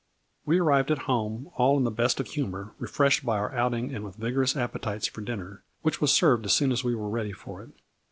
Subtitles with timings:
[0.47, 4.03] We arrived at home all in the best of humor, refreshed by our outing and
[4.03, 7.33] with vigor ous appetites for dinner, which was served as soon as we were ready
[7.33, 7.69] for it.